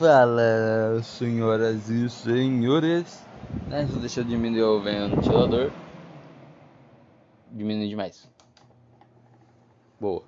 Fala, 0.00 1.02
senhoras 1.02 1.90
e 1.90 2.08
senhores. 2.08 3.22
Deixa 4.00 4.20
eu 4.20 4.24
diminuir 4.24 4.62
o 4.62 4.80
ventilador. 4.80 5.70
Diminui 7.52 7.86
demais. 7.86 8.26
Boa. 10.00 10.22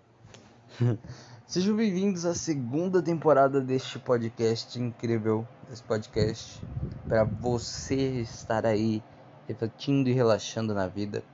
Sejam 1.47 1.75
bem-vindos 1.75 2.27
à 2.27 2.35
segunda 2.35 3.01
temporada 3.01 3.63
deste 3.63 3.99
podcast 3.99 4.79
incrível, 4.79 5.49
desse 5.71 5.83
podcast 5.83 6.61
para 7.09 7.25
você 7.25 8.21
estar 8.21 8.67
aí 8.67 9.03
refletindo 9.49 10.11
e 10.11 10.13
relaxando 10.13 10.75
na 10.75 10.87
vida. 10.87 11.25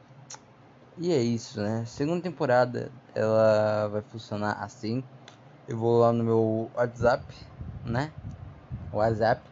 E 0.97 1.11
é 1.11 1.21
isso, 1.21 1.61
né? 1.61 1.85
Segunda 1.87 2.23
temporada, 2.23 2.93
ela 3.17 3.89
vai 3.89 4.03
funcionar 4.03 4.63
assim. 4.63 5.03
Eu 5.67 5.77
vou 5.77 5.99
lá 5.99 6.13
no 6.13 6.23
meu 6.23 6.71
WhatsApp, 6.77 7.27
né? 7.85 8.13
WhatsApp. 8.93 9.51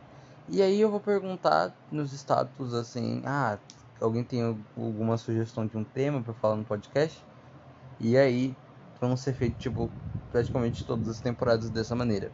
E 0.48 0.62
aí 0.62 0.80
eu 0.80 0.90
vou 0.90 1.00
perguntar 1.00 1.76
nos 1.90 2.12
status 2.12 2.72
assim, 2.74 3.22
ah, 3.26 3.58
alguém 4.00 4.24
tem 4.24 4.42
alguma 4.76 5.16
sugestão 5.18 5.66
de 5.66 5.76
um 5.76 5.84
tema 5.84 6.22
para 6.22 6.34
falar 6.34 6.56
no 6.56 6.64
podcast? 6.64 7.24
E 8.00 8.16
aí 8.16 8.54
vão 9.00 9.16
ser 9.16 9.34
feitos 9.34 9.62
tipo 9.62 9.90
praticamente 10.30 10.84
todas 10.86 11.08
as 11.08 11.20
temporadas 11.20 11.70
dessa 11.70 11.94
maneira. 11.94 12.32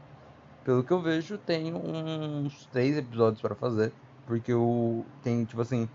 Pelo 0.65 0.85
que 0.85 0.93
eu 0.93 1.03
vejo, 1.03 1.39
tem 1.39 1.75
uns 1.75 2.67
três 2.67 2.97
episódios 2.97 3.41
para 3.41 3.57
fazer, 3.57 3.95
porque 4.27 4.53
eu 4.53 5.07
tem 5.23 5.45
tipo 5.45 5.61
assim, 5.61 5.89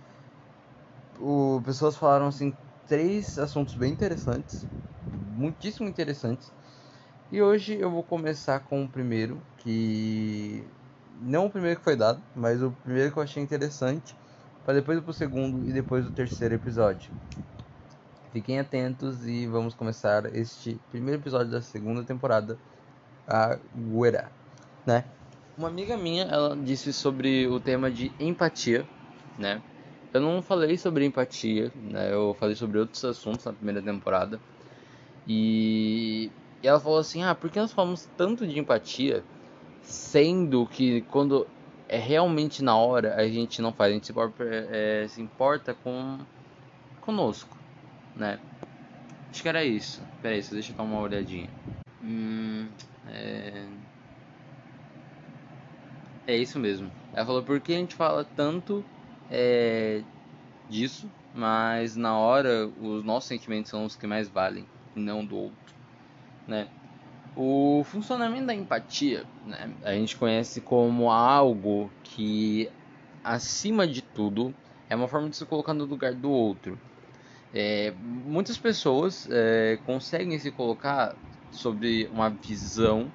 o 1.19 1.61
pessoas 1.63 1.95
falaram 1.97 2.27
assim 2.27 2.53
três 2.85 3.37
assuntos 3.37 3.75
bem 3.75 3.91
interessantes, 3.93 4.65
muitíssimo 5.11 5.87
interessantes. 5.87 6.51
E 7.31 7.41
hoje 7.41 7.77
eu 7.79 7.91
vou 7.91 8.03
começar 8.03 8.59
com 8.61 8.83
o 8.85 8.91
primeiro, 8.91 9.41
que 9.57 10.76
não 11.21 11.45
o 11.45 11.49
primeiro 11.49 11.79
que 11.79 11.83
foi 11.83 11.95
dado, 11.95 12.21
mas 12.35 12.61
o 12.61 12.71
primeiro 12.83 13.11
que 13.11 13.17
eu 13.17 13.23
achei 13.23 13.41
interessante, 13.41 14.15
para 14.63 14.75
depois 14.75 14.99
pro 14.99 15.13
segundo 15.13 15.67
e 15.67 15.73
depois 15.73 16.05
o 16.05 16.11
terceiro 16.11 16.55
episódio. 16.55 17.11
Fiquem 18.31 18.59
atentos 18.59 19.25
e 19.25 19.47
vamos 19.47 19.73
começar 19.73 20.25
este 20.35 20.79
primeiro 20.91 21.21
episódio 21.21 21.51
da 21.51 21.61
segunda 21.61 22.03
temporada 22.03 22.57
agora, 23.25 24.31
né? 24.85 25.03
Uma 25.57 25.69
amiga 25.69 25.97
minha, 25.97 26.23
ela 26.25 26.55
disse 26.55 26.93
sobre 26.93 27.47
o 27.47 27.59
tema 27.59 27.89
de 27.89 28.11
empatia, 28.19 28.85
né? 29.39 29.61
Eu 30.13 30.21
não 30.21 30.41
falei 30.41 30.77
sobre 30.77 31.05
empatia, 31.05 31.71
né? 31.75 32.13
Eu 32.13 32.35
falei 32.39 32.55
sobre 32.55 32.77
outros 32.77 33.03
assuntos 33.03 33.45
na 33.45 33.53
primeira 33.53 33.81
temporada. 33.81 34.39
E, 35.27 36.29
e 36.61 36.67
ela 36.67 36.79
falou 36.79 36.99
assim: 36.99 37.23
"Ah, 37.23 37.33
por 37.33 37.49
que 37.49 37.59
nós 37.59 37.71
falamos 37.71 38.07
tanto 38.17 38.45
de 38.45 38.59
empatia, 38.59 39.23
sendo 39.87 40.65
que 40.67 41.01
quando 41.03 41.47
é 41.87 41.97
realmente 41.97 42.63
na 42.63 42.75
hora 42.75 43.15
a 43.15 43.27
gente 43.27 43.61
não 43.61 43.71
faz, 43.71 43.91
a 43.91 43.93
gente 43.93 44.05
se 44.05 44.11
importa, 44.11 44.43
é, 44.43 45.07
se 45.07 45.21
importa 45.21 45.73
com 45.73 46.17
conosco, 47.01 47.55
né? 48.15 48.37
Acho 49.31 49.41
que 49.41 49.49
era 49.49 49.63
isso. 49.63 50.01
Pera 50.21 50.35
aí, 50.35 50.41
deixa 50.41 50.71
eu 50.71 50.75
dar 50.75 50.83
uma 50.83 50.99
olhadinha. 50.99 51.49
Hum, 52.03 52.67
é... 53.07 53.65
é 56.27 56.37
isso 56.37 56.59
mesmo. 56.59 56.91
Ela 57.13 57.25
falou 57.25 57.43
por 57.43 57.59
que 57.61 57.73
a 57.73 57.77
gente 57.77 57.95
fala 57.95 58.25
tanto 58.35 58.83
é, 59.31 60.01
disso, 60.69 61.09
mas 61.33 61.95
na 61.95 62.17
hora 62.17 62.67
os 62.81 63.03
nossos 63.05 63.29
sentimentos 63.29 63.69
são 63.69 63.85
os 63.85 63.95
que 63.95 64.05
mais 64.05 64.27
valem, 64.27 64.65
e 64.95 64.99
não 64.99 65.25
do 65.25 65.37
outro, 65.37 65.75
né? 66.45 66.67
O 67.39 67.83
funcionamento 67.83 68.47
da 68.47 68.55
empatia, 68.55 69.23
né, 69.43 69.77
a 69.83 69.93
gente 69.93 70.17
conhece 70.17 70.59
como 70.59 71.11
algo 71.11 71.93
que, 72.01 72.67
acima 73.23 73.87
de 73.87 74.01
tudo, 74.01 74.55
é 74.89 74.95
uma 74.95 75.07
forma 75.07 75.29
de 75.29 75.37
se 75.37 75.45
colocar 75.45 75.75
no 75.75 75.85
lugar 75.85 76.15
do 76.15 76.31
outro. 76.31 76.79
É, 77.53 77.91
muitas 77.91 78.57
pessoas 78.57 79.27
é, 79.29 79.77
conseguem 79.85 80.39
se 80.39 80.51
colocar 80.51 81.15
sobre 81.51 82.07
uma 82.07 82.31
visão 82.31 83.13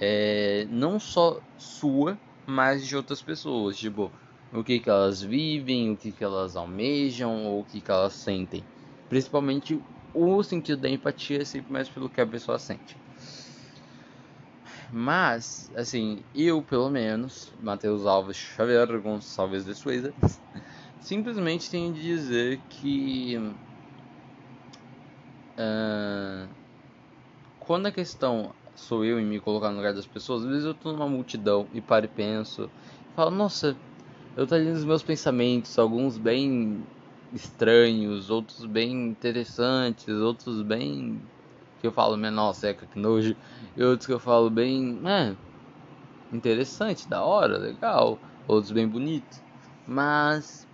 é, 0.00 0.66
não 0.68 0.98
só 0.98 1.40
sua, 1.56 2.18
mas 2.46 2.84
de 2.84 2.96
outras 2.96 3.22
pessoas. 3.22 3.78
Tipo, 3.78 4.12
o 4.52 4.64
que, 4.64 4.80
que 4.80 4.90
elas 4.90 5.22
vivem, 5.22 5.92
o 5.92 5.96
que, 5.96 6.12
que 6.12 6.24
elas 6.24 6.56
almejam, 6.56 7.46
ou 7.46 7.60
o 7.60 7.64
que, 7.64 7.80
que 7.80 7.90
elas 7.92 8.14
sentem. 8.14 8.64
Principalmente 9.08 9.80
o 10.12 10.42
sentido 10.42 10.80
da 10.80 10.88
empatia 10.88 11.42
é 11.42 11.44
sempre 11.44 11.72
mais 11.72 11.88
pelo 11.88 12.10
que 12.10 12.20
a 12.20 12.26
pessoa 12.26 12.58
sente. 12.58 12.96
Mas, 14.92 15.70
assim, 15.74 16.24
eu 16.34 16.62
pelo 16.62 16.88
menos, 16.90 17.52
Matheus 17.58 18.06
Alves 18.06 18.36
Xavier 18.36 18.86
Gonçalves 19.00 19.64
de 19.64 19.74
Souza, 19.74 20.14
simplesmente 20.98 21.70
tenho 21.70 21.92
de 21.92 22.02
dizer 22.02 22.62
que 22.68 23.36
uh, 25.58 26.54
quando 27.58 27.86
a 27.86 27.92
questão 27.92 28.54
sou 28.74 29.04
eu 29.04 29.18
em 29.18 29.24
me 29.24 29.40
colocar 29.40 29.70
no 29.70 29.76
lugar 29.76 29.94
das 29.94 30.06
pessoas, 30.06 30.42
às 30.42 30.48
vezes 30.48 30.64
eu 30.64 30.74
tô 30.74 30.92
numa 30.92 31.08
multidão 31.08 31.68
e 31.72 31.80
paro 31.80 32.04
e 32.06 32.08
penso, 32.08 32.70
falo, 33.14 33.30
nossa, 33.30 33.76
eu 34.36 34.46
tô 34.46 34.54
ali 34.54 34.70
nos 34.70 34.84
meus 34.84 35.02
pensamentos, 35.02 35.78
alguns 35.78 36.18
bem 36.18 36.86
estranhos, 37.32 38.30
outros 38.30 38.66
bem 38.66 39.08
interessantes, 39.08 40.08
outros 40.08 40.62
bem 40.62 41.22
que 41.86 41.88
eu 41.88 41.92
falo, 41.92 42.16
nossa, 42.16 42.60
seca 42.60 42.86
que 42.86 42.98
nojo, 42.98 43.36
e 43.76 43.82
outros 43.82 44.06
que 44.06 44.12
eu 44.12 44.18
falo 44.20 44.50
bem, 44.50 45.00
é, 45.06 45.36
interessante, 46.32 47.08
da 47.08 47.24
hora, 47.24 47.58
legal, 47.58 48.20
outros 48.46 48.72
bem 48.72 48.88
bonitos, 48.88 49.42
mas 49.84 50.66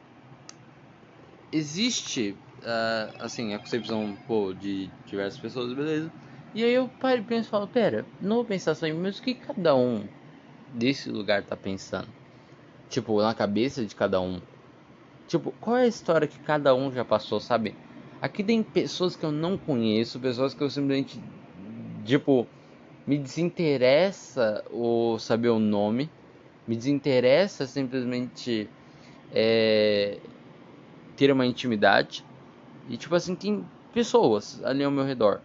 existe, 1.51 2.41
uh, 2.63 3.13
assim, 3.19 3.53
a 3.53 3.59
concepção, 3.59 4.19
pô, 4.27 4.55
de 4.55 4.93
diversas 5.05 5.39
pessoas, 5.39 5.75
beleza, 5.75 6.13
e 6.55 6.65
aí 6.65 6.73
eu 6.73 6.89
paro 6.89 7.21
e 7.21 7.25
penso 7.25 7.49
e 7.49 7.51
falo, 7.51 7.69
pera, 7.69 8.09
não 8.19 8.37
vou 8.37 8.45
pensar 8.47 8.75
só 8.75 8.87
em 8.87 8.93
mim, 8.95 9.01
mas 9.01 9.19
o 9.19 9.23
que 9.23 9.35
cada 9.35 9.75
um 9.75 10.09
desse 10.73 11.11
lugar 11.11 11.45
tá 11.45 11.57
pensando? 11.57 12.13
Tipo, 12.89 13.21
na 13.23 13.35
cabeça 13.35 13.85
de 13.87 13.95
cada 13.95 14.21
um. 14.21 14.43
Tipo, 15.27 15.53
qual 15.53 15.77
é 15.79 15.85
a 15.85 15.87
história 15.87 16.29
que 16.29 16.39
cada 16.39 16.75
um 16.75 16.93
já 16.93 17.05
passou, 17.05 17.41
sabe? 17.41 17.79
Aqui 18.23 18.45
tem 18.45 18.63
pessoas 18.63 19.17
que 19.17 19.25
eu 19.25 19.33
não 19.33 19.59
conheço, 19.59 20.21
pessoas 20.21 20.55
que 20.55 20.63
eu 20.63 20.71
simplesmente, 20.71 21.21
tipo, 22.05 22.47
me 23.05 23.19
desinteressa 23.19 24.63
o 24.71 25.19
saber 25.19 25.49
o 25.49 25.59
nome, 25.59 26.09
me 26.65 26.77
desinteressa 26.77 27.67
simplesmente 27.67 28.71
é, 29.33 30.21
ter 31.17 31.33
uma 31.33 31.45
intimidade. 31.45 32.23
E, 32.89 32.97
tipo 32.97 33.13
assim, 33.17 33.35
tem 33.35 33.69
pessoas 33.93 34.63
ali 34.63 34.85
ao 34.85 34.91
meu 34.93 35.05
redor. 35.05 35.43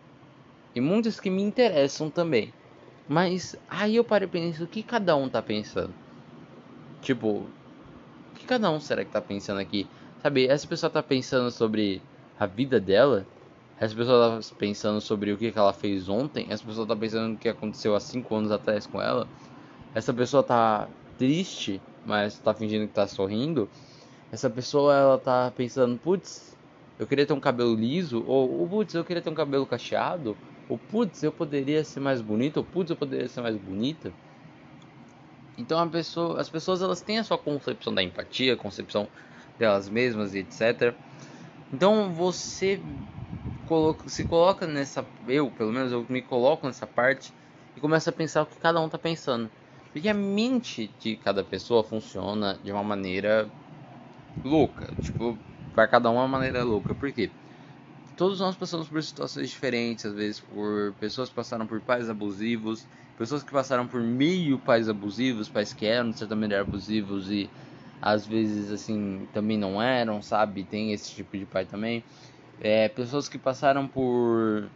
E 0.76 0.80
muitas 0.80 1.20
que 1.20 1.32
me 1.32 1.42
interessam 1.42 2.12
também. 2.12 2.54
Mas 3.08 3.56
aí 3.68 3.96
eu 3.96 4.04
paro 4.04 4.26
e 4.26 4.28
penso, 4.28 4.66
o 4.66 4.68
que 4.68 4.84
cada 4.84 5.16
um 5.16 5.28
tá 5.28 5.42
pensando? 5.42 5.96
Tipo, 7.02 7.40
o 7.40 7.52
que 8.36 8.46
cada 8.46 8.70
um 8.70 8.80
será 8.80 9.04
que 9.04 9.12
tá 9.12 9.22
pensando 9.22 9.60
aqui? 9.60 9.90
Sabe, 10.22 10.46
essa 10.48 10.68
pessoa 10.68 10.92
tá 10.92 11.02
pensando 11.02 11.50
sobre 11.50 12.04
a 12.40 12.46
vida 12.46 12.80
dela? 12.80 13.26
Essa 13.80 13.96
pessoa 13.96 14.40
tá 14.42 14.56
pensando 14.58 15.00
sobre 15.02 15.32
o 15.32 15.38
que, 15.38 15.52
que 15.52 15.60
ela 15.60 15.74
fez 15.74 16.10
ontem? 16.10 16.48
Essa 16.50 16.64
pessoa 16.64 16.88
tá 16.88 16.96
pensando 16.96 17.30
no 17.30 17.38
que 17.38 17.50
aconteceu 17.50 17.96
há 17.96 18.00
5 18.00 18.36
anos 18.36 18.52
atrás 18.52 18.88
com 18.88 19.02
ela? 19.02 19.28
Essa 19.94 20.14
pessoa 20.14 20.44
tá 20.44 20.88
triste, 21.18 21.82
mas 22.06 22.40
tá 22.40 22.54
fingindo 22.54 22.88
que 22.88 22.94
tá 22.94 23.08
sorrindo? 23.08 23.70
Essa 24.32 24.50
pessoa 24.50 24.96
ela 24.96 25.18
tá 25.18 25.52
pensando, 25.52 25.98
putz, 25.98 26.56
eu 27.00 27.08
queria 27.08 27.26
ter 27.26 27.34
um 27.34 27.40
cabelo 27.40 27.76
liso, 27.76 28.24
ou 28.26 28.68
putz, 28.68 28.94
eu 28.94 29.06
queria 29.06 29.22
ter 29.22 29.30
um 29.30 29.36
cabelo 29.36 29.66
cacheado, 29.66 30.36
ou 30.68 30.78
putz, 30.78 31.24
eu 31.24 31.32
poderia 31.32 31.84
ser 31.84 32.00
mais 32.00 32.22
bonito, 32.22 32.58
ou 32.58 32.64
putz, 32.64 32.90
eu 32.90 32.96
poderia 32.96 33.28
ser 33.28 33.42
mais 33.42 33.56
bonita. 33.56 34.12
Então 35.58 35.88
pessoa, 35.90 36.40
as 36.40 36.50
pessoas 36.50 36.82
elas 36.82 37.02
têm 37.02 37.20
a 37.20 37.24
sua 37.24 37.38
concepção 37.38 37.94
da 37.94 38.04
empatia, 38.04 38.56
concepção 38.56 39.08
delas 39.58 39.90
mesmas 39.90 40.36
e 40.36 40.40
etc. 40.40 40.94
Então 41.72 42.14
você 42.14 42.82
coloca, 43.66 44.10
se 44.10 44.24
coloca 44.26 44.66
nessa, 44.66 45.06
eu 45.28 45.52
pelo 45.52 45.72
menos 45.72 45.92
eu 45.92 46.06
me 46.10 46.22
coloco 46.22 46.66
nessa 46.66 46.88
parte 46.88 47.34
e 47.76 47.82
começo 47.82 48.10
a 48.10 48.14
pensar 48.14 48.44
o 48.44 48.46
que 48.46 48.58
cada 48.58 48.80
um 48.82 48.86
está 48.86 48.98
pensando, 48.98 49.52
porque 49.92 50.08
a 50.08 50.14
mente 50.14 50.96
de 51.00 51.18
cada 51.18 51.44
pessoa 51.44 51.84
funciona 51.84 52.58
de 52.64 52.72
uma 52.72 52.84
maneira 52.84 53.52
louca, 54.44 54.96
tipo 55.02 55.38
para 55.74 55.88
cada 55.88 56.10
um 56.10 56.16
é 56.16 56.20
uma 56.20 56.28
maneira 56.28 56.64
louca, 56.64 56.96
por 56.96 57.12
quê? 57.12 57.32
Todos 58.16 58.40
nós 58.40 58.56
passamos 58.56 58.90
por 58.90 59.04
situações 59.04 59.50
diferentes, 59.50 60.06
às 60.06 60.14
vezes 60.14 60.42
por 60.42 60.96
pessoas 61.00 61.30
que 61.30 61.36
passaram 61.36 61.68
por 61.68 61.82
pais 61.82 62.10
abusivos, 62.10 62.88
pessoas 63.16 63.44
que 63.44 63.52
passaram 63.52 63.88
por 63.88 64.02
meio 64.02 64.60
pais 64.60 64.90
abusivos, 64.90 65.50
pais 65.50 65.74
que 65.74 65.86
eram 65.86 66.10
de 66.10 66.18
certa 66.18 66.36
maneira 66.36 66.64
abusivos 66.64 67.30
e 67.30 67.52
às 68.02 68.26
vezes 68.26 68.72
assim 68.72 69.28
também 69.34 69.58
não 69.58 69.82
eram, 69.82 70.22
sabe? 70.22 70.64
Tem 70.64 70.92
esse 70.94 71.12
tipo 71.12 71.38
de 71.38 71.46
pai 71.46 71.66
também. 71.66 72.04
É, 72.60 72.90
pessoas 72.90 73.30
que 73.30 73.38
passaram 73.38 73.88
por 73.88 74.72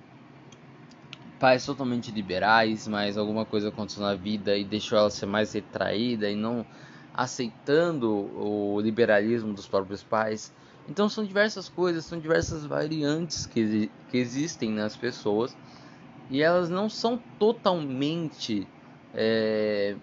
pais 1.40 1.66
totalmente 1.66 2.12
liberais, 2.12 2.88
mas 2.88 3.18
alguma 3.18 3.46
coisa 3.46 3.70
aconteceu 3.70 4.04
na 4.04 4.14
vida 4.14 4.56
e 4.56 4.64
deixou 4.64 4.98
ela 4.98 5.10
ser 5.10 5.26
mais 5.26 5.52
retraída 5.54 6.30
e 6.30 6.36
não 6.36 6.66
aceitando 7.14 8.10
o 8.10 8.80
liberalismo 8.80 9.54
dos 9.54 9.68
próprios 9.68 10.04
pais. 10.04 10.54
Então 10.88 11.10
são 11.10 11.24
diversas 11.24 11.68
coisas, 11.68 12.06
são 12.06 12.20
diversas 12.20 12.66
variantes 12.66 13.46
que, 13.46 13.92
que 14.08 14.18
existem 14.18 14.72
nas 14.72 14.96
pessoas 14.96 15.58
e 16.30 16.42
elas 16.42 16.70
não 16.70 16.90
são 16.90 17.22
totalmente 17.38 18.68
é, 19.14 19.98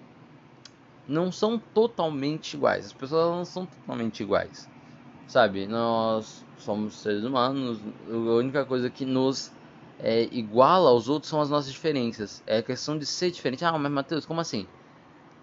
não 1.08 1.32
são 1.32 1.58
totalmente 1.58 2.55
iguais. 2.55 2.87
As 2.87 2.93
pessoas 2.93 3.37
não 3.37 3.44
são 3.46 3.66
totalmente 3.66 4.22
iguais, 4.22 4.70
sabe? 5.26 5.66
Nós 5.66 6.46
somos 6.56 7.00
seres 7.02 7.25
humanos. 7.25 7.82
A 8.08 8.16
única 8.37 8.66
coisa 8.66 8.90
que 8.90 9.06
nos 9.06 9.52
é, 9.99 10.25
iguala 10.25 10.90
aos 10.90 11.08
outros 11.08 11.31
são 11.31 11.40
as 11.40 11.50
nossas 11.50 11.72
diferenças. 11.72 12.43
É 12.46 12.58
a 12.58 12.62
questão 12.62 12.99
de 12.99 13.06
ser 13.06 13.31
diferente. 13.32 13.64
Ah, 13.64 13.78
mas 13.78 13.93
Matheus, 13.93 14.26
como 14.26 14.40
assim? 14.40 14.69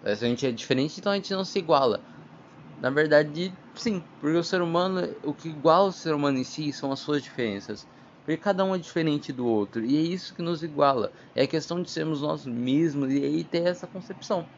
Se 0.02 0.24
a 0.24 0.28
gente 0.28 0.46
é 0.46 0.52
diferente, 0.52 0.98
então 1.00 1.12
a 1.12 1.16
gente 1.16 1.32
não 1.34 1.44
se 1.44 1.58
iguala. 1.58 2.02
Na 2.78 2.90
verdade, 2.90 3.58
sim, 3.74 4.02
porque 4.20 4.36
o 4.36 4.44
ser 4.44 4.62
humano, 4.62 5.00
o 5.24 5.34
que 5.34 5.48
iguala 5.48 5.88
o 5.88 5.92
ser 5.92 6.14
humano 6.14 6.38
em 6.38 6.44
si 6.44 6.72
são 6.72 6.92
as 6.92 7.00
suas 7.00 7.22
diferenças. 7.22 7.88
Porque 8.24 8.38
cada 8.38 8.64
um 8.64 8.74
é 8.74 8.78
diferente 8.78 9.32
do 9.32 9.46
outro. 9.46 9.84
E 9.84 9.96
é 9.96 10.00
isso 10.00 10.34
que 10.34 10.42
nos 10.42 10.62
iguala. 10.62 11.12
É 11.34 11.42
a 11.44 11.48
questão 11.48 11.82
de 11.82 11.90
sermos 11.90 12.22
nós 12.22 12.46
mesmos 12.46 13.12
e 13.12 13.24
aí 13.24 13.44
ter 13.44 13.66
essa 13.66 13.86
concepção. 13.86 14.48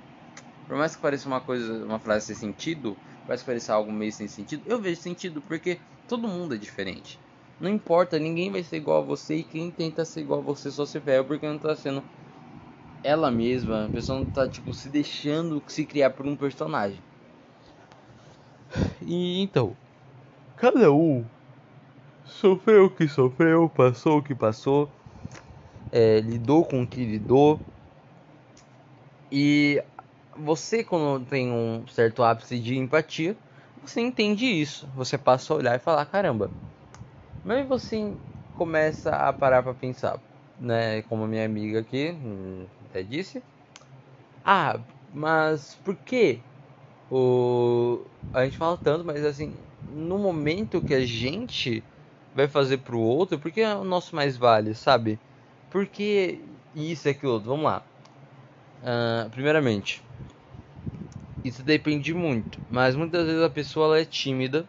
Por 0.69 0.77
mais 0.77 0.95
que 0.95 1.01
pareça 1.01 1.27
uma 1.27 1.41
coisa, 1.41 1.83
uma 1.85 1.99
frase 1.99 2.27
sem 2.27 2.37
sentido, 2.37 2.95
parece 3.27 3.43
pareça 3.43 3.73
algo 3.73 3.91
meio 3.91 4.13
sem 4.13 4.29
sentido, 4.29 4.63
eu 4.67 4.79
vejo 4.79 5.01
sentido 5.01 5.41
porque 5.41 5.79
todo 6.07 6.29
mundo 6.29 6.55
é 6.55 6.59
diferente. 6.59 7.19
Não 7.59 7.71
importa, 7.71 8.19
ninguém 8.19 8.53
vai 8.53 8.63
ser 8.63 8.77
igual 8.77 9.03
a 9.03 9.07
você 9.07 9.37
e 9.37 9.43
quem 9.43 9.71
tenta 9.71 10.05
ser 10.05 10.21
igual 10.21 10.41
a 10.41 10.43
você 10.43 10.71
só 10.71 10.85
se 10.85 11.01
ferra 11.01 11.25
porque 11.25 11.49
não 11.49 11.59
tá 11.59 11.75
sendo 11.75 12.03
ela 13.03 13.31
mesma, 13.31 13.87
a 13.87 13.89
pessoa 13.89 14.19
não 14.19 14.27
tá 14.27 14.47
tipo 14.47 14.73
se 14.75 14.91
deixando 14.91 15.63
se 15.69 15.87
criar 15.87 16.11
por 16.11 16.27
um 16.27 16.37
personagem. 16.37 17.01
E 19.01 19.41
então, 19.41 19.75
cada 20.57 20.93
um 20.93 21.25
sofreu 22.27 22.85
o 22.85 22.91
que 22.91 23.09
sofreu, 23.09 23.71
passou 23.71 24.19
o 24.19 24.23
que 24.23 24.35
passou, 24.35 24.91
é, 25.91 26.21
lidou 26.21 26.63
com 26.65 26.83
o 26.83 26.87
que 26.87 27.05
lidou. 27.05 27.59
E 29.33 29.83
você, 30.45 30.85
quando 30.85 31.25
tem 31.27 31.51
um 31.53 31.87
certo 31.89 32.23
ápice 32.23 32.59
de 32.59 32.77
empatia, 32.77 33.37
você 33.83 34.01
entende 34.01 34.47
isso. 34.47 34.87
Você 34.97 35.17
passa 35.19 35.53
a 35.53 35.57
olhar 35.57 35.77
e 35.77 35.79
falar: 35.79 36.05
caramba. 36.07 36.51
Mas 37.45 37.67
você 37.69 38.15
começa 38.57 39.11
a 39.11 39.33
parar 39.33 39.63
para 39.63 39.75
pensar, 39.75 40.19
né? 40.59 41.03
Como 41.03 41.27
minha 41.27 41.45
amiga 41.45 41.81
aqui 41.81 42.11
hum, 42.13 42.67
até 42.91 43.03
disse: 43.03 43.43
ah, 44.45 44.79
mas 45.13 45.75
por 45.85 45.95
que 45.97 46.41
o 47.11 48.05
a 48.33 48.45
gente 48.45 48.57
fala 48.59 48.77
tanto, 48.77 49.05
mas 49.05 49.25
assim, 49.25 49.55
no 49.89 50.19
momento 50.19 50.83
que 50.83 50.95
a 50.95 51.05
gente 51.05 51.83
vai 52.35 52.47
fazer 52.47 52.79
pro 52.79 52.99
outro, 53.01 53.39
porque 53.39 53.61
é 53.63 53.75
o 53.75 53.85
nosso 53.85 54.15
mais 54.15 54.37
vale, 54.37 54.75
sabe? 54.75 55.19
Porque 55.71 56.39
isso 56.75 57.09
é 57.09 57.13
aquilo 57.13 57.33
outro. 57.33 57.51
Vamos 57.51 57.65
lá. 57.65 57.83
Uh, 58.83 59.29
primeiramente, 59.31 60.03
isso 61.45 61.63
depende 61.63 62.13
muito, 62.15 62.61
mas 62.69 62.95
muitas 62.97 63.27
vezes 63.27 63.43
a 63.43 63.51
pessoa 63.51 63.99
é 63.99 64.05
tímida, 64.05 64.69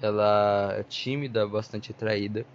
ela 0.00 0.74
é 0.76 0.82
tímida, 0.84 1.46
bastante 1.46 1.92
atraída. 1.92 2.46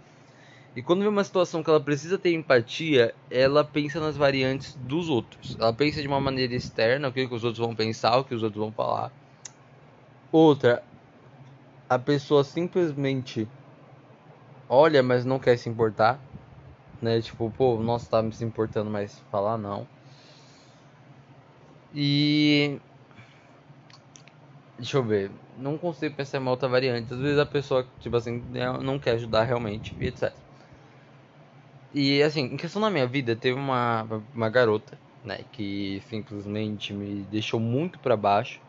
E 0.75 0.83
quando 0.83 1.01
vê 1.01 1.07
uma 1.07 1.23
situação 1.23 1.63
que 1.63 1.69
ela 1.69 1.83
precisa 1.83 2.17
ter 2.17 2.33
empatia, 2.33 3.13
ela 3.29 3.63
pensa 3.63 3.99
nas 3.99 4.15
variantes 4.15 4.75
dos 4.75 5.09
outros. 5.09 5.57
Ela 5.59 5.73
pensa 5.73 6.01
de 6.01 6.07
uma 6.07 6.21
maneira 6.21 6.53
externa, 6.55 7.07
o 7.09 7.13
que, 7.13 7.27
que 7.27 7.33
os 7.33 7.43
outros 7.43 7.65
vão 7.65 7.75
pensar, 7.75 8.17
o 8.17 8.23
que 8.23 8.35
os 8.35 8.43
outros 8.43 8.63
vão 8.63 8.71
falar. 8.71 9.11
Outra, 10.31 10.83
a 11.89 11.99
pessoa 11.99 12.43
simplesmente 12.43 13.47
olha, 14.69 15.03
mas 15.03 15.25
não 15.25 15.39
quer 15.39 15.57
se 15.57 15.67
importar, 15.67 16.23
né? 17.01 17.21
Tipo, 17.21 17.51
pô, 17.51 17.81
nossa, 17.81 18.09
tá 18.09 18.21
me 18.21 18.31
se 18.31 18.43
importando, 18.45 18.89
mas 18.89 19.19
falar 19.31 19.57
não. 19.57 19.87
E 21.91 22.79
deixa 24.79 24.97
eu 24.97 25.03
ver, 25.03 25.29
não 25.57 25.77
consigo 25.77 26.15
pensar 26.15 26.37
em 26.37 26.41
uma 26.41 26.51
outra 26.51 26.67
variante. 26.67 27.13
Às 27.13 27.19
vezes 27.19 27.37
a 27.37 27.45
pessoa, 27.45 27.85
tipo 27.99 28.15
assim, 28.15 28.41
não 28.81 28.97
quer 28.97 29.11
ajudar 29.11 29.43
realmente, 29.43 29.95
e 29.99 30.07
etc. 30.07 30.33
E 31.93 32.23
assim, 32.23 32.41
em 32.41 32.57
questão 32.57 32.81
da 32.81 32.89
minha 32.89 33.05
vida, 33.05 33.35
teve 33.35 33.59
uma, 33.59 34.07
uma 34.33 34.49
garota, 34.49 34.97
né, 35.23 35.39
que 35.51 36.01
simplesmente 36.09 36.93
me 36.93 37.23
deixou 37.29 37.59
muito 37.59 37.99
para 37.99 38.15
baixo. 38.15 38.61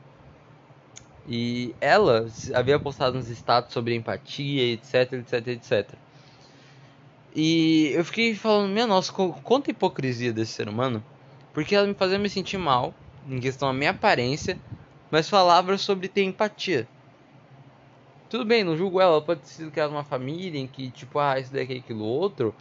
E 1.28 1.74
ela 1.80 2.26
havia 2.54 2.78
postado 2.78 3.16
uns 3.16 3.28
status 3.28 3.72
sobre 3.72 3.94
empatia, 3.94 4.72
etc, 4.72 5.12
etc, 5.12 5.46
etc. 5.48 5.94
E 7.34 7.92
eu 7.94 8.04
fiquei 8.04 8.34
falando, 8.34 8.72
minha 8.72 8.86
nossa, 8.86 9.12
quanta 9.12 9.70
hipocrisia 9.70 10.32
desse 10.32 10.52
ser 10.52 10.68
humano. 10.68 11.04
Porque 11.52 11.74
ela 11.74 11.86
me 11.86 11.94
fazia 11.94 12.18
me 12.18 12.28
sentir 12.28 12.58
mal, 12.58 12.92
em 13.28 13.38
questão 13.38 13.68
da 13.68 13.74
minha 13.74 13.90
aparência, 13.90 14.58
mas 15.10 15.28
falava 15.28 15.76
sobre 15.78 16.08
ter 16.08 16.22
empatia. 16.24 16.88
Tudo 18.28 18.44
bem, 18.44 18.62
não 18.64 18.76
julgo 18.76 19.00
ela, 19.00 19.20
pode 19.20 19.40
ter 19.40 19.48
sido 19.48 19.70
criada 19.70 19.92
numa 19.92 20.04
família 20.04 20.58
em 20.58 20.66
que, 20.66 20.90
tipo, 20.90 21.18
ah, 21.18 21.38
isso 21.38 21.52
daqui, 21.52 21.78
aquilo, 21.78 22.04
outro. 22.04 22.54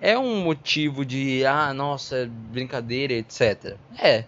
É 0.00 0.18
um 0.18 0.42
motivo 0.42 1.04
de, 1.04 1.44
ah, 1.44 1.74
nossa, 1.74 2.26
brincadeira, 2.30 3.12
etc. 3.12 3.78
É, 3.98 4.24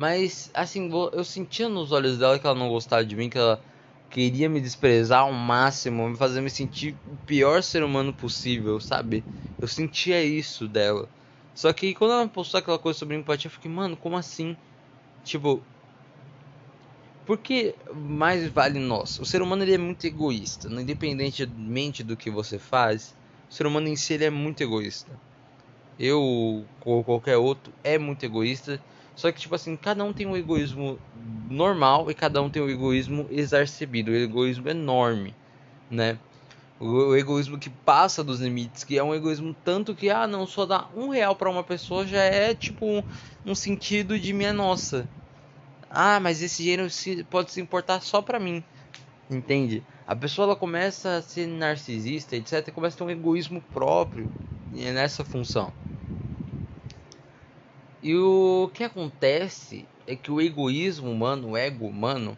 mas, 0.00 0.50
assim, 0.54 0.90
eu 1.12 1.22
sentia 1.24 1.68
nos 1.68 1.92
olhos 1.92 2.16
dela 2.18 2.38
que 2.38 2.46
ela 2.46 2.58
não 2.58 2.70
gostava 2.70 3.04
de 3.04 3.14
mim, 3.14 3.28
que 3.28 3.36
ela 3.36 3.62
queria 4.08 4.48
me 4.48 4.58
desprezar 4.58 5.20
ao 5.20 5.32
máximo, 5.32 6.08
me 6.08 6.16
fazer 6.16 6.40
me 6.40 6.48
sentir 6.48 6.96
o 7.06 7.18
pior 7.18 7.62
ser 7.62 7.82
humano 7.84 8.12
possível, 8.12 8.80
sabe? 8.80 9.22
Eu 9.60 9.68
sentia 9.68 10.22
isso 10.24 10.66
dela. 10.66 11.06
Só 11.54 11.70
que 11.74 11.94
quando 11.94 12.12
ela 12.14 12.26
postou 12.28 12.58
aquela 12.58 12.78
coisa 12.78 12.98
sobre 12.98 13.14
empatia, 13.14 13.48
eu 13.48 13.52
fiquei, 13.52 13.70
mano, 13.70 13.94
como 13.94 14.16
assim? 14.16 14.56
Tipo, 15.22 15.62
por 17.30 17.38
que 17.38 17.76
mais 17.94 18.48
vale 18.48 18.80
nós? 18.80 19.20
O 19.20 19.24
ser 19.24 19.40
humano 19.40 19.62
ele 19.62 19.74
é 19.74 19.78
muito 19.78 20.04
egoísta, 20.04 20.66
independentemente 20.66 22.02
do 22.02 22.16
que 22.16 22.28
você 22.28 22.58
faz, 22.58 23.14
o 23.48 23.54
ser 23.54 23.68
humano 23.68 23.86
em 23.86 23.94
si 23.94 24.14
ele 24.14 24.24
é 24.24 24.30
muito 24.30 24.64
egoísta. 24.64 25.12
Eu 25.96 26.64
ou 26.84 27.04
qualquer 27.04 27.36
outro 27.36 27.72
é 27.84 27.96
muito 27.98 28.24
egoísta 28.26 28.80
só 29.14 29.30
que, 29.30 29.38
tipo 29.38 29.54
assim, 29.54 29.76
cada 29.76 30.02
um 30.02 30.12
tem 30.12 30.26
um 30.26 30.36
egoísmo 30.36 30.98
normal 31.48 32.10
e 32.10 32.14
cada 32.14 32.42
um 32.42 32.50
tem 32.50 32.60
um 32.60 32.68
egoísmo 32.68 33.28
exarcebido, 33.30 34.10
um 34.10 34.14
egoísmo 34.14 34.68
enorme, 34.68 35.32
né? 35.88 36.18
O, 36.80 37.14
egoísmo 37.14 37.58
que 37.58 37.70
passa 37.70 38.24
dos 38.24 38.40
limites, 38.40 38.82
que 38.82 38.98
é 38.98 39.04
um 39.04 39.14
egoísmo 39.14 39.54
tanto 39.64 39.94
que, 39.94 40.10
ah, 40.10 40.26
não, 40.26 40.46
só 40.48 40.66
dar 40.66 40.90
um 40.96 41.10
real 41.10 41.36
para 41.36 41.48
uma 41.48 41.62
pessoa 41.62 42.04
já 42.04 42.22
é, 42.22 42.54
tipo, 42.56 42.84
um, 42.84 43.04
um, 43.44 43.54
sentido 43.54 44.18
de 44.18 44.32
minha 44.32 44.52
nossa. 44.52 45.06
Ah, 45.90 46.20
mas 46.20 46.40
esse 46.40 46.62
dinheiro 46.62 46.86
pode 47.28 47.50
se 47.50 47.60
importar 47.60 48.00
só 48.00 48.22
pra 48.22 48.38
mim, 48.38 48.62
entende? 49.28 49.82
A 50.06 50.14
pessoa, 50.14 50.46
ela 50.46 50.56
começa 50.56 51.16
a 51.16 51.22
ser 51.22 51.46
narcisista, 51.48 52.36
etc, 52.36 52.68
e 52.68 52.72
começa 52.72 52.94
a 52.94 52.98
ter 52.98 53.04
um 53.04 53.10
egoísmo 53.10 53.60
próprio 53.60 54.30
nessa 54.72 55.24
função. 55.24 55.72
E 58.02 58.14
o 58.14 58.70
que 58.72 58.84
acontece 58.84 59.84
é 60.06 60.14
que 60.16 60.30
o 60.30 60.40
egoísmo 60.40 61.10
humano, 61.10 61.50
o 61.50 61.56
ego 61.56 61.86
humano, 61.86 62.36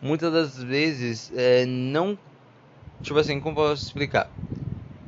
muitas 0.00 0.32
das 0.32 0.62
vezes 0.62 1.30
é, 1.34 1.66
não. 1.66 2.16
Tipo 3.02 3.18
assim, 3.18 3.38
como 3.40 3.56
posso 3.56 3.86
explicar? 3.86 4.30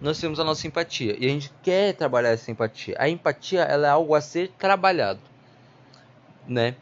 Nós 0.02 0.20
temos 0.20 0.38
a 0.38 0.44
nossa 0.44 0.60
simpatia 0.60 1.16
e 1.18 1.24
a 1.24 1.28
gente 1.28 1.50
quer 1.62 1.94
trabalhar 1.94 2.30
essa 2.30 2.50
empatia. 2.50 2.94
A 2.98 3.08
empatia 3.08 3.62
ela 3.62 3.86
é 3.86 3.90
algo 3.90 4.14
a 4.14 4.20
ser 4.20 4.48
trabalhado, 4.58 5.20
né? 6.46 6.74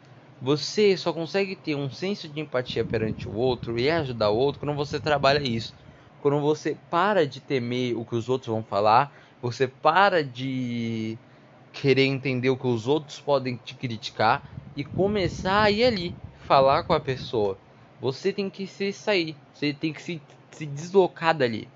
Você 0.45 0.95
só 0.95 1.11
consegue 1.11 1.55
ter 1.55 1.73
um 1.73 1.89
senso 1.89 2.29
de 2.29 2.39
empatia 2.39 2.85
perante 2.85 3.27
o 3.27 3.33
outro 3.33 3.79
e 3.79 3.89
ajudar 3.89 4.29
o 4.29 4.37
outro 4.37 4.59
quando 4.59 4.75
você 4.75 4.99
trabalha 4.99 5.41
isso. 5.41 5.73
Quando 6.21 6.39
você 6.39 6.77
para 6.87 7.25
de 7.25 7.41
temer 7.41 7.97
o 7.97 8.05
que 8.05 8.13
os 8.13 8.29
outros 8.29 8.49
vão 8.53 8.63
falar, 8.63 9.11
você 9.41 9.67
para 9.67 10.23
de 10.23 11.17
querer 11.73 12.03
entender 12.05 12.51
o 12.51 12.57
que 12.57 12.67
os 12.67 12.87
outros 12.87 13.19
podem 13.19 13.57
te 13.57 13.73
criticar 13.73 14.47
e 14.75 14.83
começar 14.83 15.63
a 15.63 15.71
ir 15.71 15.83
ali, 15.83 16.15
falar 16.45 16.83
com 16.83 16.93
a 16.93 16.99
pessoa. 16.99 17.57
Você 17.99 18.31
tem 18.31 18.47
que 18.47 18.67
se 18.67 18.93
sair, 18.93 19.35
você 19.51 19.73
tem 19.73 19.91
que 19.91 19.99
se, 19.99 20.21
se 20.51 20.67
deslocar 20.67 21.35
dali. 21.35 21.67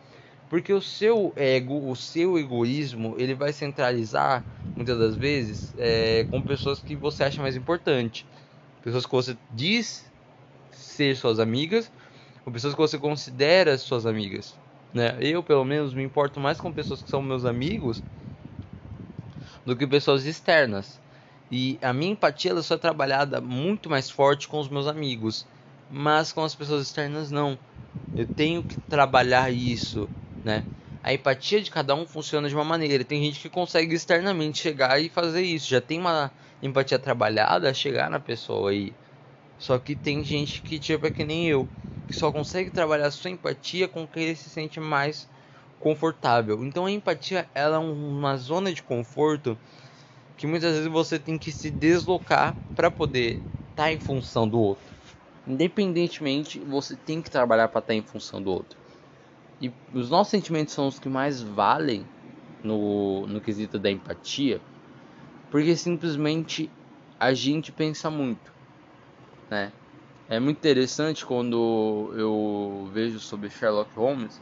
Porque 0.47 0.71
o 0.71 0.79
seu 0.79 1.33
ego, 1.35 1.89
o 1.89 1.95
seu 1.95 2.37
egoísmo, 2.37 3.15
ele 3.17 3.33
vai 3.33 3.51
centralizar 3.51 4.45
muitas 4.75 4.99
das 4.99 5.15
vezes 5.15 5.73
é, 5.75 6.27
com 6.29 6.39
pessoas 6.43 6.79
que 6.83 6.95
você 6.95 7.23
acha 7.23 7.41
mais 7.41 7.55
importante. 7.55 8.27
Pessoas 8.83 9.05
que 9.05 9.11
você 9.11 9.37
diz 9.51 10.05
ser 10.71 11.15
suas 11.15 11.39
amigas, 11.39 11.91
ou 12.45 12.51
pessoas 12.51 12.73
que 12.73 12.79
você 12.79 12.97
considera 12.97 13.77
suas 13.77 14.05
amigas. 14.05 14.55
Né? 14.93 15.17
Eu, 15.21 15.43
pelo 15.43 15.63
menos, 15.63 15.93
me 15.93 16.03
importo 16.03 16.39
mais 16.39 16.59
com 16.59 16.71
pessoas 16.71 17.01
que 17.01 17.09
são 17.09 17.21
meus 17.21 17.45
amigos 17.45 18.01
do 19.65 19.75
que 19.75 19.85
pessoas 19.85 20.25
externas. 20.25 20.99
E 21.51 21.77
a 21.81 21.93
minha 21.93 22.11
empatia 22.11 22.51
ela 22.51 22.61
só 22.61 22.75
é 22.75 22.77
trabalhada 22.77 23.41
muito 23.41 23.89
mais 23.89 24.09
forte 24.09 24.47
com 24.47 24.59
os 24.59 24.69
meus 24.69 24.87
amigos, 24.87 25.45
mas 25.89 26.31
com 26.31 26.43
as 26.43 26.55
pessoas 26.55 26.83
externas 26.87 27.31
não. 27.31 27.57
Eu 28.15 28.25
tenho 28.25 28.63
que 28.63 28.77
trabalhar 28.87 29.51
isso, 29.51 30.09
né? 30.43 30.63
A 31.01 31.13
empatia 31.13 31.61
de 31.61 31.71
cada 31.71 31.95
um 31.95 32.05
funciona 32.05 32.49
de 32.49 32.55
uma 32.55 32.63
maneira. 32.63 33.03
Tem 33.03 33.23
gente 33.23 33.39
que 33.39 33.49
consegue 33.49 33.95
externamente 33.95 34.59
chegar 34.59 34.99
e 34.99 35.09
fazer 35.09 35.41
isso. 35.41 35.69
Já 35.69 35.79
tem 35.79 35.99
uma 35.99 36.31
empatia 36.61 36.99
trabalhada 36.99 37.69
a 37.69 37.73
chegar 37.73 38.09
na 38.09 38.19
pessoa 38.19 38.71
aí. 38.71 38.93
Só 39.57 39.77
que 39.77 39.95
tem 39.95 40.23
gente 40.23 40.61
que 40.61 40.79
tipo 40.79 41.05
é 41.05 41.11
que 41.11 41.23
nem 41.23 41.47
eu, 41.47 41.67
que 42.07 42.15
só 42.15 42.31
consegue 42.31 42.69
trabalhar 42.71 43.11
sua 43.11 43.29
empatia 43.29 43.87
com 43.87 44.07
quem 44.07 44.23
ele 44.23 44.35
se 44.35 44.49
sente 44.49 44.79
mais 44.79 45.27
confortável. 45.79 46.63
Então 46.65 46.85
a 46.85 46.91
empatia 46.91 47.47
ela 47.55 47.77
é 47.77 47.79
uma 47.79 48.35
zona 48.37 48.73
de 48.73 48.83
conforto 48.83 49.57
que 50.37 50.47
muitas 50.47 50.73
vezes 50.73 50.87
você 50.87 51.19
tem 51.19 51.37
que 51.37 51.51
se 51.51 51.69
deslocar 51.69 52.57
para 52.75 52.89
poder 52.89 53.43
estar 53.71 53.83
tá 53.83 53.91
em 53.91 53.99
função 53.99 54.47
do 54.47 54.59
outro. 54.59 54.93
Independentemente, 55.45 56.59
você 56.59 56.95
tem 56.95 57.21
que 57.21 57.29
trabalhar 57.29 57.67
para 57.69 57.79
estar 57.79 57.93
tá 57.93 57.95
em 57.95 58.01
função 58.01 58.41
do 58.41 58.51
outro. 58.51 58.77
E 59.61 59.71
os 59.93 60.09
nossos 60.09 60.31
sentimentos 60.31 60.73
são 60.73 60.87
os 60.87 60.99
que 60.99 61.09
mais 61.09 61.41
valem 61.41 62.05
no, 62.63 63.27
no 63.27 63.41
quesito 63.41 63.77
da 63.77 63.91
empatia, 63.91 64.61
porque 65.49 65.75
simplesmente 65.75 66.71
a 67.19 67.33
gente 67.33 67.71
pensa 67.71 68.09
muito, 68.09 68.53
né? 69.49 69.73
É 70.29 70.39
muito 70.39 70.57
interessante 70.57 71.25
quando 71.25 72.13
eu 72.15 72.89
vejo 72.93 73.19
sobre 73.19 73.49
Sherlock 73.49 73.95
Holmes. 73.95 74.39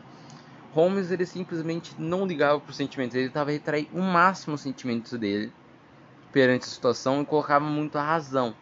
Holmes 0.74 1.12
ele 1.12 1.26
simplesmente 1.26 1.94
não 1.98 2.28
ligava 2.28 2.60
para 2.60 2.72
os 2.72 2.76
sentimentos, 2.76 3.16
ele 3.16 3.28
estava 3.28 3.52
retrair 3.52 3.88
o 3.94 4.02
máximo 4.02 4.56
os 4.56 4.62
sentimentos 4.62 5.18
dele 5.18 5.52
perante 6.32 6.64
a 6.64 6.68
situação 6.68 7.22
e 7.22 7.26
colocava 7.26 7.66
muito 7.66 7.98
a 7.98 8.04
razão. 8.04 8.54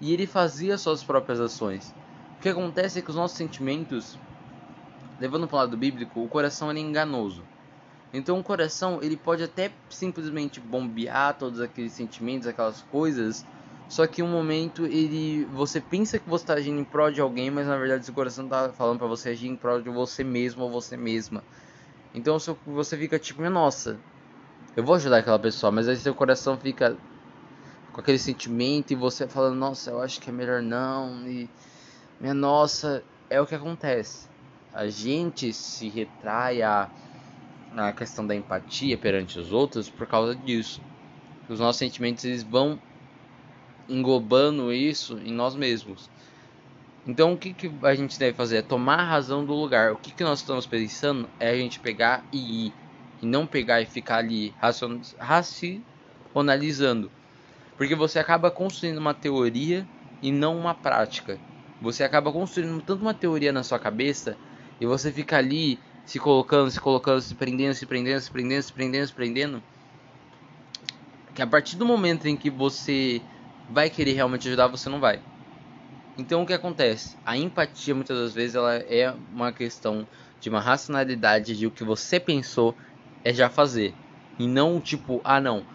E 0.00 0.12
ele 0.12 0.26
fazia 0.26 0.76
suas 0.76 1.02
próprias 1.02 1.40
ações. 1.40 1.94
O 2.38 2.42
que 2.42 2.48
acontece 2.50 2.98
é 2.98 3.02
que 3.02 3.10
os 3.10 3.16
nossos 3.16 3.36
sentimentos, 3.36 4.18
levando 5.20 5.46
para 5.46 5.56
o 5.56 5.58
lado 5.60 5.76
bíblico, 5.76 6.22
o 6.22 6.28
coração 6.28 6.70
é 6.70 6.78
enganoso. 6.78 7.42
Então 8.12 8.38
o 8.38 8.44
coração 8.44 9.00
ele 9.02 9.16
pode 9.16 9.42
até 9.42 9.72
simplesmente 9.90 10.60
bombear 10.60 11.36
todos 11.36 11.60
aqueles 11.60 11.92
sentimentos, 11.92 12.46
aquelas 12.46 12.80
coisas, 12.82 13.44
só 13.88 14.06
que 14.06 14.22
um 14.22 14.28
momento 14.28 14.86
ele 14.86 15.44
você 15.46 15.80
pensa 15.80 16.18
que 16.18 16.28
você 16.28 16.44
está 16.44 16.54
agindo 16.54 16.80
em 16.80 16.84
prol 16.84 17.10
de 17.10 17.20
alguém, 17.20 17.50
mas 17.50 17.66
na 17.66 17.76
verdade 17.76 18.04
seu 18.04 18.14
coração 18.14 18.44
está 18.44 18.68
falando 18.72 18.98
para 18.98 19.08
você 19.08 19.30
agir 19.30 19.48
em 19.48 19.56
prol 19.56 19.82
de 19.82 19.90
você 19.90 20.22
mesmo 20.22 20.62
ou 20.62 20.70
você 20.70 20.96
mesma. 20.96 21.42
Então 22.14 22.38
você 22.66 22.96
fica 22.96 23.18
tipo, 23.18 23.42
nossa, 23.50 23.98
eu 24.76 24.84
vou 24.84 24.94
ajudar 24.94 25.18
aquela 25.18 25.38
pessoa, 25.38 25.72
mas 25.72 25.88
aí 25.88 25.96
seu 25.96 26.14
coração 26.14 26.56
fica 26.56 26.96
com 27.92 28.00
aquele 28.00 28.18
sentimento 28.18 28.92
e 28.92 28.96
você 28.96 29.26
falando, 29.26 29.56
nossa, 29.56 29.90
eu 29.90 30.00
acho 30.00 30.20
que 30.20 30.30
é 30.30 30.32
melhor 30.32 30.62
não. 30.62 31.28
E 31.28 31.48
minha 32.20 32.34
nossa, 32.34 33.02
é 33.28 33.40
o 33.40 33.46
que 33.46 33.54
acontece. 33.54 34.33
A 34.74 34.88
gente 34.88 35.52
se 35.52 35.88
retrai 35.88 36.60
a, 36.60 36.90
a 37.76 37.92
questão 37.92 38.26
da 38.26 38.34
empatia 38.34 38.98
perante 38.98 39.38
os 39.38 39.52
outros 39.52 39.88
por 39.88 40.04
causa 40.04 40.34
disso. 40.34 40.82
Os 41.48 41.60
nossos 41.60 41.78
sentimentos 41.78 42.24
eles 42.24 42.42
vão 42.42 42.76
englobando 43.88 44.72
isso 44.72 45.16
em 45.18 45.32
nós 45.32 45.54
mesmos. 45.54 46.10
Então 47.06 47.34
o 47.34 47.38
que, 47.38 47.54
que 47.54 47.70
a 47.86 47.94
gente 47.94 48.18
deve 48.18 48.36
fazer? 48.36 48.56
É 48.56 48.62
tomar 48.62 48.98
a 48.98 49.04
razão 49.04 49.44
do 49.44 49.54
lugar. 49.54 49.92
O 49.92 49.96
que, 49.96 50.10
que 50.10 50.24
nós 50.24 50.40
estamos 50.40 50.66
pensando 50.66 51.28
é 51.38 51.50
a 51.50 51.56
gente 51.56 51.78
pegar 51.78 52.24
e 52.32 52.66
ir. 52.66 52.72
E 53.22 53.26
não 53.26 53.46
pegar 53.46 53.80
e 53.80 53.86
ficar 53.86 54.16
ali 54.16 54.52
racionalizando. 54.58 57.12
Porque 57.76 57.94
você 57.94 58.18
acaba 58.18 58.50
construindo 58.50 58.98
uma 58.98 59.14
teoria 59.14 59.86
e 60.20 60.32
não 60.32 60.58
uma 60.58 60.74
prática. 60.74 61.38
Você 61.80 62.02
acaba 62.02 62.32
construindo 62.32 62.82
tanto 62.82 63.02
uma 63.02 63.14
teoria 63.14 63.52
na 63.52 63.62
sua 63.62 63.78
cabeça 63.78 64.36
e 64.84 64.86
você 64.86 65.10
fica 65.10 65.38
ali 65.38 65.80
se 66.04 66.18
colocando, 66.18 66.70
se 66.70 66.78
colocando, 66.78 67.20
se 67.22 67.34
prendendo, 67.34 67.74
se 67.74 67.86
prendendo, 67.86 68.20
se 68.20 68.30
prendendo, 68.30 68.62
se 68.62 68.72
prendendo, 68.72 69.06
se 69.06 69.14
prendendo. 69.14 69.64
Que 71.34 71.40
a 71.40 71.46
partir 71.46 71.76
do 71.76 71.86
momento 71.86 72.26
em 72.26 72.36
que 72.36 72.50
você 72.50 73.26
vai 73.66 73.88
querer 73.88 74.12
realmente 74.12 74.46
ajudar, 74.46 74.68
você 74.68 74.90
não 74.90 75.00
vai. 75.00 75.22
Então 76.18 76.42
o 76.42 76.46
que 76.46 76.52
acontece? 76.52 77.16
A 77.24 77.36
empatia 77.36 77.94
muitas 77.94 78.16
das 78.16 78.34
vezes 78.34 78.54
ela 78.54 78.74
é 78.74 79.10
uma 79.10 79.52
questão 79.52 80.06
de 80.38 80.50
uma 80.50 80.60
racionalidade 80.60 81.56
de 81.56 81.66
o 81.66 81.70
que 81.70 81.82
você 81.82 82.20
pensou 82.20 82.76
é 83.24 83.32
já 83.32 83.48
fazer. 83.48 83.98
E 84.38 84.46
não 84.46 84.80
tipo, 84.82 85.22
ah 85.24 85.40
não, 85.40 85.66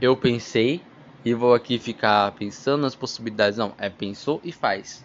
eu 0.00 0.16
pensei, 0.16 0.86
e 1.24 1.34
vou 1.34 1.54
aqui 1.54 1.78
ficar 1.78 2.30
pensando 2.36 2.82
nas 2.82 2.94
possibilidades. 2.94 3.58
Não, 3.58 3.74
é 3.78 3.90
pensou 3.90 4.40
e 4.44 4.52
faz. 4.52 5.04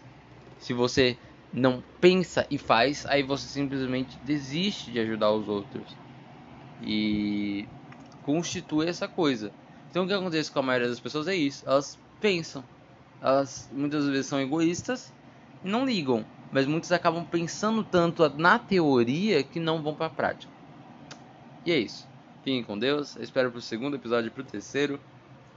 Se 0.59 0.71
você 0.71 1.17
não 1.51 1.83
pensa 1.99 2.45
e 2.49 2.57
faz, 2.57 3.05
aí 3.05 3.23
você 3.23 3.47
simplesmente 3.47 4.17
desiste 4.23 4.91
de 4.91 4.99
ajudar 4.99 5.31
os 5.31 5.47
outros. 5.47 5.95
E 6.81 7.67
constitui 8.23 8.87
essa 8.87 9.07
coisa. 9.07 9.51
Então 9.89 10.03
o 10.03 10.07
que 10.07 10.13
acontece 10.13 10.51
com 10.51 10.59
a 10.59 10.63
maioria 10.63 10.87
das 10.87 10.99
pessoas 10.99 11.27
é 11.27 11.35
isso. 11.35 11.67
Elas 11.67 11.97
pensam. 12.21 12.63
Elas 13.21 13.69
muitas 13.73 14.05
vezes 14.05 14.27
são 14.27 14.39
egoístas 14.39 15.11
e 15.63 15.67
não 15.67 15.85
ligam. 15.85 16.23
Mas 16.51 16.65
muitos 16.65 16.91
acabam 16.91 17.25
pensando 17.25 17.83
tanto 17.83 18.27
na 18.37 18.57
teoria 18.57 19.43
que 19.43 19.59
não 19.59 19.81
vão 19.81 19.93
para 19.93 20.07
a 20.07 20.09
prática. 20.09 20.51
E 21.65 21.71
é 21.71 21.79
isso. 21.79 22.07
Fiquem 22.43 22.63
com 22.63 22.77
Deus. 22.77 23.15
Eu 23.15 23.23
espero 23.23 23.51
pro 23.51 23.61
segundo 23.61 23.95
episódio 23.95 24.27
e 24.27 24.31
pro 24.31 24.43
terceiro. 24.43 24.99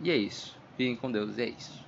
E 0.00 0.10
é 0.10 0.16
isso. 0.16 0.58
Fiquem 0.76 0.96
com 0.96 1.10
Deus. 1.10 1.38
E 1.38 1.42
é 1.42 1.48
isso. 1.48 1.84